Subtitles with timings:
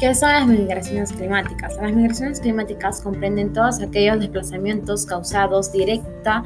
[0.00, 1.76] ¿Qué son las migraciones climáticas?
[1.76, 6.42] Las migraciones climáticas comprenden todos aquellos desplazamientos causados directa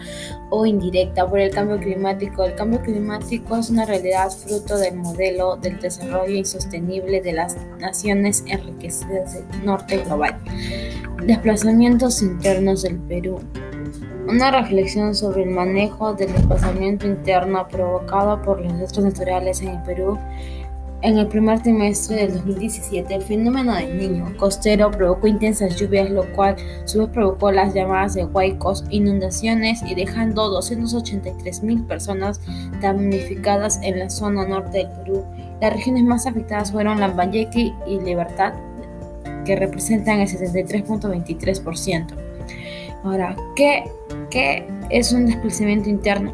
[0.50, 2.43] o indirecta por el cambio climático.
[2.43, 8.43] El cambio climático es una realidad fruto del modelo del desarrollo insostenible de las naciones
[8.48, 10.36] enriquecidas del norte global.
[11.25, 13.39] Desplazamientos internos del Perú.
[14.27, 19.82] Una reflexión sobre el manejo del desplazamiento interno provocado por los desastres naturales en el
[19.84, 20.18] Perú
[21.04, 26.24] en el primer trimestre del 2017, el fenómeno del niño costero provocó intensas lluvias, lo
[26.32, 32.40] cual a provocó las llamadas de huaicos, inundaciones y dejando 283 mil personas
[32.80, 35.27] damnificadas en la zona norte del Perú.
[35.60, 38.55] Las regiones más afectadas fueron Lambayeque y Libertad,
[39.44, 42.14] que representan el 73.23%.
[43.02, 43.84] Ahora, ¿qué,
[44.30, 46.32] ¿qué es un desplazamiento interno?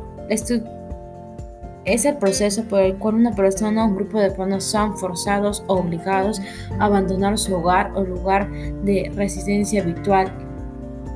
[1.84, 5.65] Es el proceso por el cual una persona o un grupo de personas son forzados
[5.66, 6.41] o obligados
[6.79, 8.51] a abandonar su hogar o lugar
[8.85, 10.30] de residencia habitual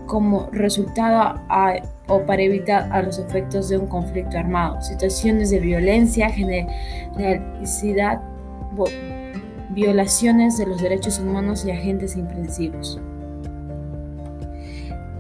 [0.07, 1.41] como resultado
[2.09, 8.21] o para evitar a los efectos de un conflicto armado, situaciones de violencia, generalidad,
[9.71, 13.01] violaciones de los derechos humanos y agentes impredecibles.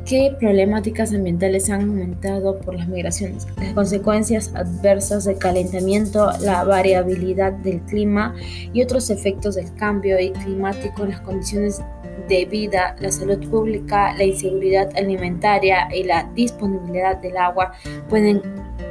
[0.04, 3.46] ¿Qué problemáticas ambientales han aumentado por las migraciones?
[3.56, 8.34] Las consecuencias adversas del calentamiento, la variabilidad del clima
[8.74, 11.80] y otros efectos del cambio climático en las condiciones
[12.28, 17.72] de vida, la salud pública, la inseguridad alimentaria y la disponibilidad del agua
[18.10, 18.42] pueden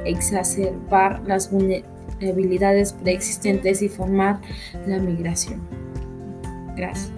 [0.06, 4.40] exacerbar las vulnerabilidades preexistentes y formar
[4.88, 5.62] la migración.
[6.76, 7.12] Gracias.